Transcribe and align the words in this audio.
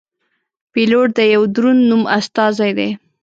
پیلوټ 0.71 1.07
د 1.17 1.19
یوه 1.33 1.47
دروند 1.55 1.81
نوم 1.89 2.03
استازی 2.17 2.71
دی. 2.77 2.89